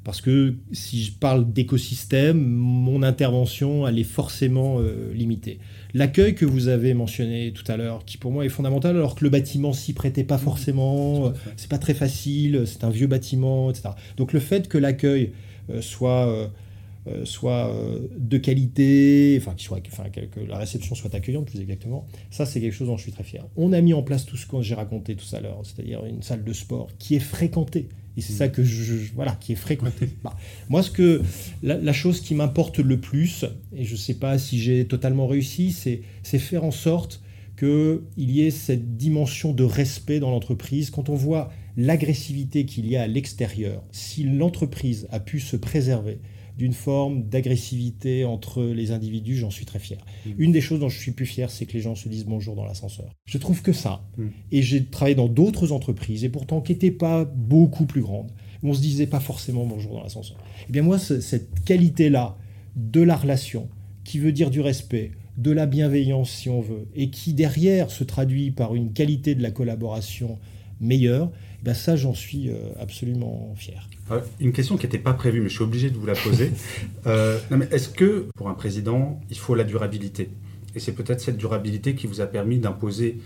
parce 0.06 0.20
que 0.20 0.54
si 0.70 1.02
je 1.02 1.10
parle 1.10 1.52
d'écosystème, 1.52 2.40
mon 2.40 3.02
intervention, 3.02 3.88
elle 3.88 3.98
est 3.98 4.04
forcément 4.04 4.76
euh, 4.78 5.12
limitée. 5.12 5.58
L'accueil 5.94 6.36
que 6.36 6.44
vous 6.44 6.68
avez 6.68 6.94
mentionné 6.94 7.52
tout 7.52 7.64
à 7.66 7.76
l'heure, 7.76 8.04
qui 8.04 8.16
pour 8.16 8.30
moi 8.30 8.44
est 8.44 8.48
fondamental, 8.48 8.94
alors 8.94 9.16
que 9.16 9.25
le 9.25 9.30
bâtiment 9.30 9.72
s'y 9.72 9.94
prêtait 9.94 10.22
pas 10.22 10.38
forcément, 10.38 11.32
c'est 11.56 11.68
pas 11.68 11.78
très 11.78 11.92
facile, 11.92 12.62
c'est 12.66 12.84
un 12.84 12.90
vieux 12.90 13.08
bâtiment, 13.08 13.68
etc. 13.68 13.88
Donc 14.16 14.32
le 14.32 14.38
fait 14.38 14.68
que 14.68 14.78
l'accueil 14.78 15.32
euh, 15.70 15.82
soit 15.82 16.28
euh, 16.28 16.46
soit 17.25 17.72
de 18.16 18.38
qualité, 18.38 19.38
enfin, 19.40 19.54
soit, 19.56 19.80
enfin, 19.86 20.04
que 20.10 20.40
la 20.40 20.58
réception 20.58 20.94
soit 20.94 21.14
accueillante 21.14 21.46
plus 21.46 21.60
exactement, 21.60 22.06
ça 22.30 22.46
c'est 22.46 22.60
quelque 22.60 22.75
chose 22.75 22.88
dont 22.88 22.96
je 22.96 23.02
suis 23.02 23.12
très 23.12 23.25
fier. 23.25 23.46
On 23.56 23.72
a 23.72 23.80
mis 23.80 23.94
en 23.94 24.02
place 24.02 24.26
tout 24.26 24.36
ce 24.36 24.46
que 24.46 24.60
j'ai 24.62 24.75
raconté 24.75 25.16
tout 25.16 25.34
à 25.34 25.40
l'heure, 25.40 25.60
c'est-à-dire 25.64 26.04
une 26.04 26.22
salle 26.22 26.44
de 26.44 26.52
sport 26.52 26.88
qui 26.98 27.14
est 27.14 27.20
fréquentée. 27.20 27.88
Et 28.16 28.22
c'est 28.22 28.32
ça 28.32 28.48
que 28.48 28.64
je, 28.64 29.12
voilà, 29.14 29.32
qui 29.32 29.52
est 29.52 29.56
fréquenté. 29.56 30.08
Bah, 30.25 30.34
moi, 30.68 30.82
ce 30.82 30.90
que 30.90 31.22
la, 31.62 31.92
chose 31.92 32.20
qui 32.20 32.34
m'importe 32.34 32.78
le 32.78 32.98
plus, 32.98 33.44
et 33.75 33.84
je 33.84 33.92
ne 33.92 33.98
sais 33.98 34.14
pas 34.14 34.38
si 34.38 34.58
j'ai 34.58 34.86
totalement 34.86 35.26
réussi, 35.26 35.72
c'est 35.72 36.38
faire 36.38 36.64
en 36.64 36.70
sorte 36.70 37.22
qu'il 37.58 38.00
y 38.16 38.42
ait 38.42 38.50
cette 38.50 38.96
dimension 38.96 39.52
de 39.52 39.64
respect 39.64 40.20
dans 40.20 40.30
l'entreprise. 40.30 40.90
Quand 40.90 41.08
on 41.08 41.14
voit 41.14 41.50
l'agressivité 41.76 42.64
qu'il 42.64 42.86
y 42.88 42.96
a 42.96 43.02
à 43.02 43.06
l'extérieur, 43.06 43.82
si 43.92 44.25
l'entreprise 44.25 45.06
a 45.10 45.20
pu 45.20 45.40
se 45.40 45.56
préserver, 45.56 46.18
d'une 46.56 46.72
forme 46.72 47.25
d'agressivité 47.25 48.25
entre 48.25 48.62
les 48.62 48.90
individus, 48.90 49.36
j'en 49.36 49.50
suis 49.50 49.66
très 49.66 49.78
fier. 49.78 49.98
Mm. 50.25 50.30
Une 50.38 50.52
des 50.52 50.60
choses 50.60 50.80
dont 50.80 50.88
je 50.88 50.98
suis 50.98 51.12
plus 51.12 51.26
fier, 51.26 51.50
c'est 51.50 51.66
que 51.66 51.75
les 51.75 51.80
gens 51.80 51.94
se 51.94 52.08
disent 52.08 52.25
bonjour 52.25 52.56
dans 52.56 52.64
l'ascenseur. 52.64 53.12
Je 53.26 53.38
trouve 53.38 53.62
que 53.62 53.72
ça. 53.72 54.04
Mm. 54.16 54.26
Et 54.52 54.62
j'ai 54.62 54.84
travaillé 54.86 55.14
dans 55.14 55.28
d'autres 55.28 55.72
entreprises, 55.72 56.25
et 56.25 56.28
pourtant 56.28 56.60
qui 56.60 56.72
n'étaient 56.72 56.90
pas 56.90 57.25
beaucoup 57.25 57.86
plus 57.86 58.00
grandes, 58.00 58.30
où 58.62 58.70
on 58.70 58.75
se 58.75 58.80
disait 58.80 59.06
pas 59.06 59.20
forcément 59.20 59.66
bonjour 59.66 59.94
dans 59.94 60.02
l'ascenseur. 60.02 60.38
Eh 60.68 60.72
bien 60.72 60.82
moi, 60.82 60.98
cette 60.98 61.64
qualité-là 61.64 62.36
de 62.75 63.02
la 63.02 63.16
relation, 63.16 63.68
qui 64.04 64.18
veut 64.18 64.32
dire 64.32 64.50
du 64.50 64.60
respect, 64.60 65.12
de 65.36 65.50
la 65.50 65.66
bienveillance 65.66 66.30
si 66.30 66.48
on 66.48 66.60
veut, 66.60 66.88
et 66.94 67.10
qui 67.10 67.34
derrière 67.34 67.90
se 67.90 68.04
traduit 68.04 68.50
par 68.50 68.75
une 68.75 68.92
qualité 68.92 69.34
de 69.34 69.42
la 69.42 69.50
collaboration 69.50 70.38
meilleure, 70.80 71.30
ben 71.66 71.75
ça 71.75 71.96
j'en 71.96 72.14
suis 72.14 72.49
euh, 72.49 72.54
absolument 72.78 73.52
fier. 73.56 73.88
Une 74.38 74.52
question 74.52 74.76
qui 74.76 74.87
n'était 74.87 74.99
pas 74.99 75.14
prévue, 75.14 75.40
mais 75.40 75.49
je 75.49 75.54
suis 75.54 75.64
obligé 75.64 75.90
de 75.90 75.96
vous 75.96 76.06
la 76.06 76.14
poser. 76.14 76.52
euh, 77.06 77.40
Est-ce 77.73 77.88
que 77.88 78.28
pour 78.37 78.49
un 78.49 78.54
président, 78.54 79.20
il 79.30 79.37
faut 79.37 79.56
la 79.56 79.64
durabilité? 79.64 80.30
Et 80.76 80.80
c'est 80.80 80.92
peut-être 80.92 81.20
cette 81.20 81.37
durabilité 81.37 81.96
qui 81.96 82.06
vous 82.06 82.20
a 82.20 82.26
permis 82.26 82.58
d'imposer 82.58 83.18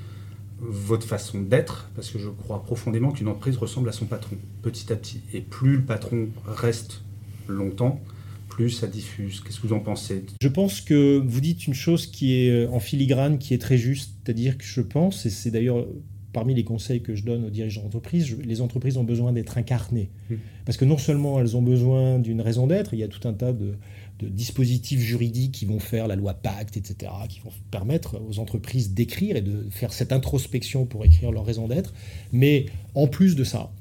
votre 0.58 1.06
façon 1.06 1.42
d'être, 1.42 1.90
parce 1.94 2.10
que 2.10 2.18
je 2.18 2.30
crois 2.30 2.62
profondément 2.62 3.12
qu'une 3.12 3.28
entreprise 3.28 3.58
ressemble 3.58 3.90
à 3.90 3.92
son 3.92 4.06
patron, 4.06 4.36
petit 4.62 4.90
à 4.90 4.96
petit. 4.96 5.20
Et 5.34 5.42
plus 5.42 5.76
le 5.76 5.82
patron 5.82 6.28
reste 6.46 7.02
longtemps, 7.46 8.00
plus 8.48 8.70
ça 8.70 8.86
diffuse. 8.86 9.40
Qu'est-ce 9.40 9.60
que 9.60 9.66
vous 9.66 9.74
en 9.74 9.80
pensez? 9.80 10.24
Je 10.40 10.48
pense 10.48 10.80
que 10.80 11.18
vous 11.18 11.40
dites 11.42 11.66
une 11.66 11.74
chose 11.74 12.06
qui 12.06 12.36
est 12.36 12.50
euh, 12.50 12.70
en 12.70 12.80
filigrane, 12.80 13.38
qui 13.38 13.52
est 13.52 13.58
très 13.58 13.76
juste, 13.76 14.12
c'est-à-dire 14.24 14.56
que 14.56 14.64
je 14.64 14.80
pense, 14.80 15.26
et 15.26 15.30
c'est 15.30 15.50
d'ailleurs 15.50 15.86
parmi 16.32 16.54
les 16.54 16.64
conseils 16.64 17.02
que 17.02 17.14
je 17.14 17.24
donne 17.24 17.44
aux 17.44 17.50
dirigeants 17.50 17.82
d'entreprise, 17.82 18.36
les 18.42 18.60
entreprises 18.60 18.96
ont 18.96 19.04
besoin 19.04 19.32
d'être 19.32 19.58
incarnées. 19.58 20.10
Mmh. 20.28 20.34
Parce 20.64 20.76
que 20.76 20.84
non 20.84 20.98
seulement 20.98 21.40
elles 21.40 21.56
ont 21.56 21.62
besoin 21.62 22.18
d'une 22.18 22.40
raison 22.40 22.66
d'être, 22.66 22.94
il 22.94 23.00
y 23.00 23.02
a 23.02 23.08
tout 23.08 23.26
un 23.26 23.32
tas 23.32 23.52
de, 23.52 23.74
de, 24.20 24.28
dispositifs 24.28 25.00
juridiques 25.00 25.52
qui 25.52 25.64
vont 25.64 25.80
faire 25.80 26.06
la 26.06 26.16
loi 26.16 26.34
Pacte, 26.34 26.76
etc., 26.76 27.12
qui 27.28 27.40
vont 27.40 27.50
permettre 27.70 28.20
aux 28.28 28.38
entreprises 28.38 28.92
d'écrire 28.94 29.36
et 29.36 29.42
de 29.42 29.66
faire 29.70 29.92
cette 29.92 30.12
introspection 30.12 30.86
pour 30.86 31.04
écrire 31.04 31.32
leur 31.32 31.44
raison 31.44 31.66
d'être. 31.66 31.92
Mais 32.32 32.66
en 32.94 33.08
plus 33.08 33.34
de 33.34 33.44
ça, 33.44 33.72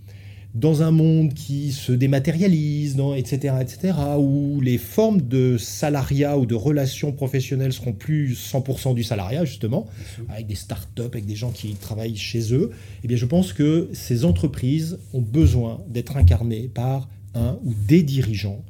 dans 0.55 0.81
un 0.81 0.89
monde 0.89 1.33
qui 1.33 1.71
se 1.71 1.91
dématérialise, 1.91 2.97
etc., 3.15 3.55
etc., 3.61 3.93
où 4.17 4.59
les 4.61 4.77
formes 4.79 5.21
de 5.21 5.57
salariat 5.57 6.37
ou 6.37 6.45
de 6.45 6.55
relations 6.55 7.11
professionnelles 7.11 7.73
seront 7.73 7.93
plus 7.93 8.33
100% 8.33 8.95
du 8.95 9.03
salariat, 9.03 9.45
justement, 9.45 9.87
avec 10.27 10.47
des 10.47 10.55
start-up, 10.55 11.13
avec 11.13 11.25
des 11.25 11.35
gens 11.35 11.51
qui 11.51 11.75
travaillent 11.75 12.17
chez 12.17 12.53
eux, 12.53 12.71
eh 13.03 13.07
bien, 13.07 13.17
je 13.17 13.25
pense 13.25 13.53
que 13.53 13.89
ces 13.93 14.25
entreprises 14.25 14.97
ont 15.13 15.21
besoin 15.21 15.81
d'être 15.87 16.17
incarnées 16.17 16.67
par 16.67 17.09
un 17.35 17.59
ou 17.63 17.73
des 17.87 18.01
dirigeants. 18.01 18.63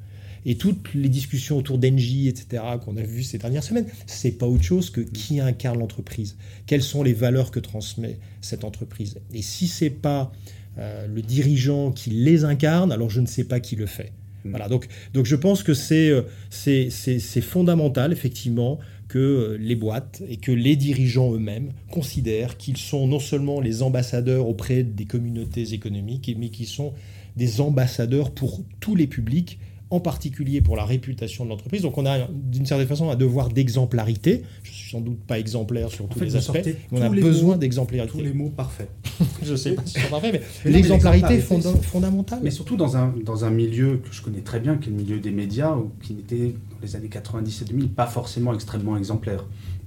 Et 0.46 0.56
toutes 0.56 0.94
les 0.94 1.10
discussions 1.10 1.58
autour 1.58 1.78
d'Engie, 1.78 2.28
etc., 2.28 2.64
qu'on 2.84 2.98
a 2.98 3.02
vues 3.02 3.24
ces 3.24 3.38
dernières 3.38 3.64
semaines, 3.64 3.86
c'est 4.08 4.32
pas 4.32 4.48
autre 4.48 4.64
chose 4.64 4.90
que 4.90 5.02
qui 5.02 5.40
incarne 5.40 5.80
l'entreprise, 5.80 6.38
quelles 6.66 6.84
sont 6.84 7.04
les 7.04 7.14
valeurs 7.14 7.52
que 7.52 7.60
transmet 7.60 8.20
cette 8.42 8.64
entreprise? 8.64 9.18
Et 9.34 9.42
si 9.42 9.68
c'est 9.68 9.90
pas 9.90 10.32
euh, 10.78 11.08
le 11.08 11.22
dirigeant 11.22 11.92
qui 11.92 12.10
les 12.12 12.46
incarne, 12.46 12.92
alors 12.92 13.10
je 13.10 13.22
ne 13.22 13.26
sais 13.26 13.44
pas 13.44 13.60
qui 13.60 13.76
le 13.76 13.86
fait. 13.86 14.12
Mm. 14.46 14.50
Voilà, 14.52 14.68
donc, 14.70 14.88
donc 15.14 15.26
je 15.26 15.36
pense 15.36 15.64
que 15.64 15.74
euh, 15.92 16.22
c'est, 16.50 16.90
c'est, 16.90 17.42
fondamental, 17.42 18.12
effectivement, 18.12 18.80
que 19.08 19.18
euh, 19.18 19.58
les 19.60 19.76
boîtes 19.76 20.22
et 20.30 20.38
que 20.38 20.52
les 20.52 20.76
dirigeants 20.76 21.34
eux-mêmes 21.34 21.72
considèrent 21.90 22.58
qu'ils 22.58 22.78
sont 22.78 23.08
non 23.08 23.20
seulement 23.20 23.60
les 23.60 23.82
ambassadeurs 23.82 24.48
auprès 24.48 24.84
des 24.84 25.06
communautés 25.06 25.74
économiques, 25.74 26.34
mais 26.38 26.50
qu'ils 26.50 26.68
sont 26.68 26.94
des 27.36 27.62
ambassadeurs 27.62 28.32
pour 28.32 28.64
tous 28.80 28.96
les 28.96 29.08
publics 29.08 29.60
en 29.92 30.00
particulier 30.00 30.62
pour 30.62 30.76
la 30.76 30.86
réputation 30.86 31.46
de 31.46 31.50
l'entreprise. 31.50 31.82
Donc 31.82 31.98
on 31.98 32.06
a 32.06 32.28
d'une 32.32 32.66
certaine 32.66 32.88
façon 32.88 33.10
un 33.10 33.16
devoir 33.16 33.50
d'exemplarité. 33.50 34.44
Je 34.64 34.72
suis 34.72 34.92
sans 34.92 35.02
doute 35.02 35.20
pas 35.26 35.40
exemplaire 35.40 35.90
sur 35.90 36.08
tous 36.08 36.20
les 36.20 36.36
aspects, 36.36 36.60
mais 36.92 37.00
on 37.00 37.02
a 37.02 37.10
besoin 37.10 37.58
d'exemplarité. 37.58 38.12
Tous 38.12 38.24
les 38.24 38.34
mots 38.34 38.50
parfaits. 38.50 38.90
je 39.44 39.56
sais 39.56 39.74
pas 39.74 39.82
si 39.86 40.00
c'est 40.00 40.10
parfait, 40.10 40.32
mais, 40.32 40.72
l'exemplarité 40.72 41.36
est 41.36 41.82
fondamentale. 41.82 42.40
Mais 42.44 42.52
surtout 42.52 42.76
dans 42.76 42.98
un, 42.98 43.14
dans 43.24 43.46
un 43.46 43.50
milieu 43.50 43.98
que 43.98 44.14
je 44.14 44.22
connais 44.22 44.42
très 44.42 44.60
bien, 44.60 44.78
qui 44.78 44.90
est 44.90 44.92
le 44.92 44.98
milieu 44.98 45.20
des 45.20 45.32
médias, 45.32 45.76
ou 45.76 45.92
qui 46.02 46.14
n'était 46.14 46.54
dans 46.72 46.78
les 46.84 46.96
années 46.96 47.10
90 47.10 47.62
et 47.62 47.66
2000 47.66 47.90
pas 47.90 48.08
forcément 48.08 48.54
extrêmement 48.54 48.96
exemplaire. 48.96 49.46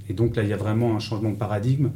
Et 0.09 0.15
donc 0.15 0.35
là, 0.35 0.43
il 0.43 0.49
y 0.49 0.53
a 0.53 0.57
vraiment 0.57 0.97
un 0.97 0.99
changement 0.99 1.31
de 1.31 1.37
paradigme 1.37 1.91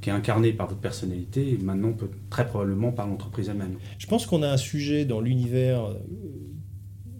qui 0.00 0.08
est 0.08 0.12
incarné 0.12 0.52
par 0.52 0.68
votre 0.68 0.80
personnalité 0.80 1.52
et 1.52 1.58
maintenant 1.58 1.92
peut, 1.92 2.08
très 2.30 2.46
probablement 2.46 2.92
par 2.92 3.06
l'entreprise 3.06 3.48
elle-même. 3.48 3.76
Je 3.98 4.06
pense 4.06 4.24
qu'on 4.24 4.42
a 4.42 4.48
un 4.48 4.56
sujet 4.56 5.04
dans 5.04 5.20
l'univers 5.20 5.94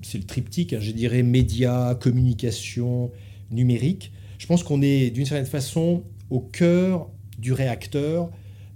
c'est 0.02 0.18
le 0.18 0.24
triptyque, 0.24 0.72
hein, 0.72 0.80
je 0.80 0.92
dirais 0.92 1.22
médias, 1.22 1.94
communication, 1.94 3.10
numérique. 3.50 4.12
Je 4.38 4.46
pense 4.46 4.62
qu'on 4.62 4.82
est 4.82 5.10
d'une 5.10 5.26
certaine 5.26 5.46
façon 5.46 6.02
au 6.30 6.40
cœur 6.40 7.08
du 7.38 7.52
réacteur 7.52 8.30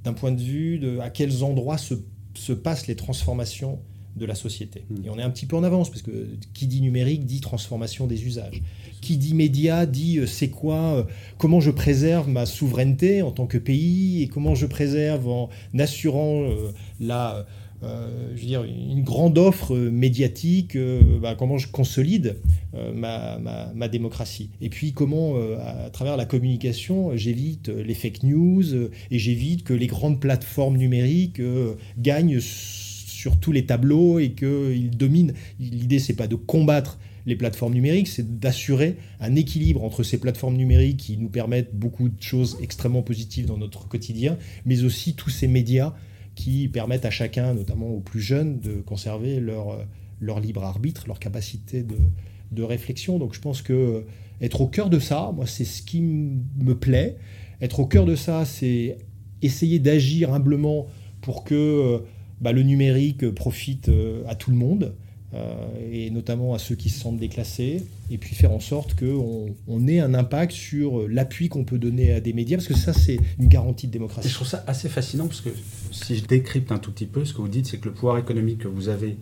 d'un 0.04 0.12
point 0.12 0.32
de 0.32 0.40
vue 0.40 0.78
de 0.78 0.98
à 0.98 1.10
quels 1.10 1.42
endroits 1.42 1.78
se, 1.78 1.94
se 2.34 2.52
passent 2.52 2.86
les 2.86 2.96
transformations 2.96 3.78
de 4.16 4.26
la 4.26 4.34
société. 4.34 4.84
Hmm. 4.90 5.06
Et 5.06 5.10
on 5.10 5.18
est 5.18 5.22
un 5.22 5.30
petit 5.30 5.46
peu 5.46 5.56
en 5.56 5.64
avance, 5.64 5.90
parce 5.90 6.02
que 6.02 6.28
qui 6.52 6.66
dit 6.66 6.80
numérique 6.80 7.24
dit 7.26 7.40
transformation 7.40 8.06
des 8.06 8.24
usages. 8.24 8.62
Qui 9.00 9.16
dit 9.16 9.34
média 9.34 9.86
dit 9.86 10.18
euh, 10.18 10.26
c'est 10.26 10.50
quoi, 10.50 10.96
euh, 10.96 11.04
comment 11.38 11.60
je 11.60 11.70
préserve 11.70 12.28
ma 12.28 12.46
souveraineté 12.46 13.22
en 13.22 13.32
tant 13.32 13.46
que 13.46 13.58
pays, 13.58 14.22
et 14.22 14.28
comment 14.28 14.54
je 14.54 14.66
préserve 14.66 15.28
en 15.28 15.50
assurant 15.78 16.42
euh, 16.44 16.70
la 17.00 17.46
je 18.34 18.40
veux 18.40 18.46
dire, 18.46 18.64
une 18.64 19.02
grande 19.02 19.38
offre 19.38 19.76
médiatique, 19.76 20.76
euh, 20.76 21.00
bah, 21.20 21.34
comment 21.38 21.58
je 21.58 21.68
consolide 21.68 22.36
euh, 22.74 22.92
ma, 22.92 23.88
démocratie. 23.88 24.50
Et 24.60 24.68
puis 24.68 24.92
comment, 24.92 25.36
à 25.60 25.90
travers 25.90 26.16
la 26.16 26.24
communication, 26.24 27.16
j'évite 27.16 27.68
les 27.68 27.94
fake 27.94 28.22
news 28.22 28.74
et 29.10 29.18
j'évite 29.18 29.62
que 29.62 29.74
les 29.74 29.86
grandes 29.86 30.20
plateformes 30.20 30.76
numériques 30.76 31.40
gagnent 31.98 32.40
sur 32.40 33.38
tous 33.38 33.52
les 33.52 33.66
tableaux 33.66 34.18
et 34.18 34.32
qu'ils 34.32 34.96
dominent. 34.96 35.34
L'idée, 35.60 35.98
c'est 35.98 36.14
pas 36.14 36.26
de 36.26 36.34
combattre 36.34 36.98
les 37.26 37.36
plateformes 37.36 37.74
numériques, 37.74 38.08
c'est 38.08 38.38
d'assurer 38.38 38.96
un 39.20 39.34
équilibre 39.34 39.82
entre 39.82 40.02
ces 40.02 40.18
plateformes 40.18 40.56
numériques 40.56 40.98
qui 40.98 41.16
nous 41.16 41.28
permettent 41.28 41.74
beaucoup 41.74 42.08
de 42.08 42.22
choses 42.22 42.58
extrêmement 42.60 43.02
positives 43.02 43.46
dans 43.46 43.56
notre 43.56 43.88
quotidien, 43.88 44.36
mais 44.66 44.84
aussi 44.84 45.14
tous 45.14 45.30
ces 45.30 45.48
médias 45.48 45.94
qui 46.34 46.68
permettent 46.68 47.04
à 47.04 47.10
chacun, 47.10 47.54
notamment 47.54 47.88
aux 47.88 48.00
plus 48.00 48.20
jeunes, 48.20 48.60
de 48.60 48.80
conserver 48.80 49.40
leur, 49.40 49.86
leur 50.20 50.40
libre 50.40 50.64
arbitre, 50.64 51.04
leur 51.06 51.18
capacité 51.18 51.82
de, 51.82 52.62
réflexion. 52.62 53.18
Donc 53.18 53.34
je 53.34 53.40
pense 53.40 53.62
que 53.62 54.04
être 54.40 54.60
au 54.60 54.68
cœur 54.68 54.88
de 54.88 55.00
ça, 55.00 55.32
moi, 55.34 55.46
c'est 55.46 55.64
ce 55.64 55.82
qui 55.82 56.00
me 56.00 56.74
plaît. 56.74 57.16
Être 57.60 57.80
au 57.80 57.86
cœur 57.86 58.04
de 58.04 58.14
ça, 58.14 58.44
c'est 58.44 58.96
essayer 59.42 59.80
d'agir 59.80 60.32
humblement 60.32 60.86
pour 61.20 61.42
que 61.42 62.02
bah, 62.40 62.52
le 62.52 62.62
numérique 62.62 63.28
profite 63.30 63.88
euh, 63.88 64.22
à 64.28 64.34
tout 64.34 64.50
le 64.50 64.56
monde. 64.56 64.94
Euh, 65.34 65.54
et 65.90 66.10
notamment 66.10 66.54
à 66.54 66.58
ceux 66.58 66.76
qui 66.76 66.90
se 66.90 67.00
sentent 67.00 67.18
déclassés, 67.18 67.82
et 68.10 68.18
puis 68.18 68.36
faire 68.36 68.52
en 68.52 68.60
sorte 68.60 68.94
qu'on 68.94 69.46
on 69.66 69.88
ait 69.88 69.98
un 69.98 70.14
impact 70.14 70.52
sur 70.52 71.08
l'appui 71.08 71.48
qu'on 71.48 71.64
peut 71.64 71.78
donner 71.78 72.12
à 72.12 72.20
des 72.20 72.32
médias, 72.32 72.56
parce 72.56 72.68
que 72.68 72.76
ça, 72.76 72.92
c'est 72.92 73.18
une 73.40 73.48
garantie 73.48 73.88
de 73.88 73.92
démocratie. 73.92 74.28
je 74.28 74.34
trouve 74.34 74.46
ça 74.46 74.62
assez 74.68 74.88
fascinant, 74.88 75.26
parce 75.26 75.40
que 75.40 75.50
si 75.90 76.16
je 76.16 76.24
décrypte 76.24 76.70
un 76.70 76.78
tout 76.78 76.92
petit 76.92 77.06
peu, 77.06 77.24
ce 77.24 77.32
que 77.32 77.38
vous 77.38 77.48
dites, 77.48 77.66
c'est 77.66 77.78
que 77.78 77.86
le 77.86 77.94
pouvoir 77.94 78.18
économique 78.18 78.58
que 78.58 78.68
vous 78.68 78.88
avez 78.88 79.16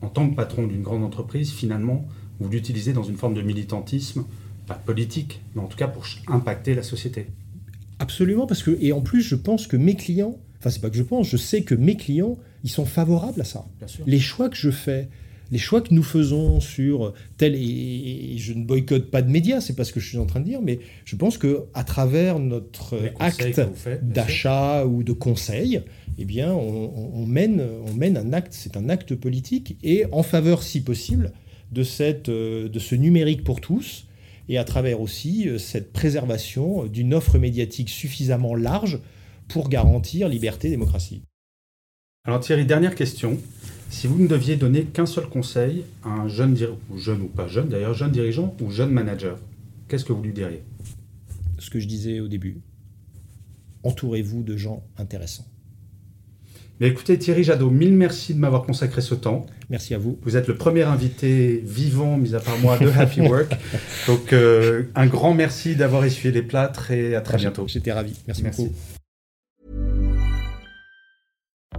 en 0.00 0.08
tant 0.08 0.30
que 0.30 0.34
patron 0.34 0.66
d'une 0.66 0.82
grande 0.82 1.04
entreprise, 1.04 1.50
finalement, 1.50 2.06
vous 2.38 2.48
l'utilisez 2.48 2.92
dans 2.92 3.02
une 3.02 3.16
forme 3.16 3.34
de 3.34 3.42
militantisme, 3.42 4.24
pas 4.66 4.74
politique, 4.74 5.42
mais 5.54 5.60
en 5.60 5.66
tout 5.66 5.76
cas 5.76 5.88
pour 5.88 6.06
impacter 6.28 6.74
la 6.74 6.82
société. 6.82 7.26
Absolument, 7.98 8.46
parce 8.46 8.62
que, 8.62 8.78
et 8.80 8.92
en 8.92 9.02
plus, 9.02 9.20
je 9.20 9.34
pense 9.34 9.66
que 9.66 9.76
mes 9.76 9.94
clients, 9.94 10.38
enfin, 10.58 10.70
c'est 10.70 10.80
pas 10.80 10.88
que 10.88 10.96
je 10.96 11.02
pense, 11.02 11.28
je 11.28 11.36
sais 11.36 11.62
que 11.62 11.74
mes 11.74 11.96
clients, 11.96 12.38
ils 12.64 12.70
sont 12.70 12.86
favorables 12.86 13.42
à 13.42 13.44
ça. 13.44 13.66
Les 14.06 14.20
choix 14.20 14.48
que 14.48 14.56
je 14.56 14.70
fais, 14.70 15.08
les 15.50 15.58
choix 15.58 15.80
que 15.80 15.92
nous 15.92 16.02
faisons 16.02 16.60
sur 16.60 17.12
tel 17.36 17.54
et, 17.54 18.36
je 18.38 18.52
ne 18.52 18.64
boycotte 18.64 19.10
pas 19.10 19.22
de 19.22 19.30
médias, 19.30 19.60
c'est 19.60 19.74
pas 19.74 19.84
ce 19.84 19.92
que 19.92 20.00
je 20.00 20.08
suis 20.08 20.18
en 20.18 20.26
train 20.26 20.40
de 20.40 20.44
dire, 20.44 20.60
mais 20.62 20.78
je 21.04 21.16
pense 21.16 21.38
que 21.38 21.64
à 21.74 21.84
travers 21.84 22.38
notre 22.38 22.98
acte 23.18 23.60
d'achat 24.02 24.86
ou 24.86 25.02
de 25.02 25.12
conseil, 25.12 25.82
eh 26.18 26.24
bien, 26.24 26.52
on, 26.52 27.26
mène, 27.26 27.62
on 27.86 27.94
mène 27.94 28.16
un 28.16 28.32
acte, 28.32 28.52
c'est 28.52 28.76
un 28.76 28.88
acte 28.88 29.14
politique 29.14 29.76
et 29.82 30.04
en 30.12 30.22
faveur, 30.22 30.62
si 30.62 30.82
possible, 30.82 31.32
de 31.72 31.82
cette, 31.82 32.30
de 32.30 32.78
ce 32.78 32.94
numérique 32.94 33.44
pour 33.44 33.60
tous 33.60 34.06
et 34.50 34.58
à 34.58 34.64
travers 34.64 35.00
aussi 35.00 35.48
euh, 35.48 35.58
cette 35.58 35.92
préservation 35.92 36.84
d'une 36.86 37.14
offre 37.14 37.38
médiatique 37.38 37.88
suffisamment 37.88 38.56
large 38.56 38.98
pour 39.48 39.68
garantir 39.68 40.28
liberté 40.28 40.66
et 40.66 40.70
démocratie. 40.72 41.22
Alors 42.24 42.40
Thierry, 42.40 42.66
dernière 42.66 42.96
question. 42.96 43.38
Si 43.90 44.06
vous 44.06 44.18
ne 44.18 44.28
deviez 44.28 44.56
donner 44.56 44.84
qu'un 44.84 45.04
seul 45.04 45.26
conseil 45.26 45.84
à 46.04 46.10
un 46.10 46.28
jeune, 46.28 46.56
ou 46.90 46.98
jeune 46.98 47.22
ou 47.22 47.26
pas 47.26 47.48
jeune 47.48 47.68
d'ailleurs, 47.68 47.92
jeune 47.92 48.12
dirigeant 48.12 48.56
ou 48.62 48.70
jeune 48.70 48.90
manager, 48.90 49.36
qu'est-ce 49.88 50.04
que 50.04 50.12
vous 50.12 50.22
lui 50.22 50.32
diriez? 50.32 50.62
Ce 51.58 51.68
que 51.70 51.80
je 51.80 51.88
disais 51.88 52.20
au 52.20 52.28
début. 52.28 52.60
Entourez-vous 53.82 54.42
de 54.44 54.56
gens 54.56 54.84
intéressants. 54.96 55.46
Mais 56.78 56.88
écoutez 56.88 57.18
Thierry 57.18 57.42
Jadot, 57.42 57.68
mille 57.68 57.92
merci 57.92 58.32
de 58.32 58.38
m'avoir 58.38 58.62
consacré 58.62 59.02
ce 59.02 59.14
temps. 59.14 59.44
Merci 59.68 59.92
à 59.92 59.98
vous. 59.98 60.18
Vous 60.22 60.36
êtes 60.36 60.46
le 60.46 60.54
premier 60.54 60.82
invité 60.82 61.62
vivant, 61.66 62.16
mis 62.16 62.34
à 62.34 62.40
part 62.40 62.58
moi, 62.58 62.78
de 62.78 62.88
Happy 62.96 63.20
Work. 63.20 63.52
Donc 64.06 64.32
euh, 64.32 64.84
un 64.94 65.06
grand 65.06 65.34
merci 65.34 65.74
d'avoir 65.74 66.04
essuyé 66.04 66.32
les 66.32 66.42
plâtres 66.42 66.92
et 66.92 67.16
à 67.16 67.20
très 67.20 67.38
bientôt. 67.38 67.66
J'étais 67.66 67.92
ravi. 67.92 68.14
Merci, 68.26 68.44
merci 68.44 68.62
beaucoup. 68.62 68.74